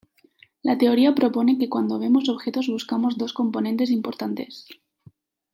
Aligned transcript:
La 0.63 0.79
teoría 0.79 1.13
propone 1.13 1.59
que 1.59 1.69
cuando 1.69 1.99
vemos 1.99 2.27
objetos 2.27 2.67
buscamos 2.67 3.19
dos 3.19 3.33
componentes 3.33 3.91
importantes. 3.91 4.65